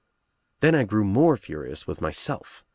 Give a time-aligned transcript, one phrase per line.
[0.61, 2.65] "Then I grew more furious with myself.